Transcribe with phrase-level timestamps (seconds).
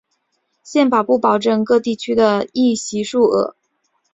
[0.63, 3.55] 宪法不保证各地区的议席数额。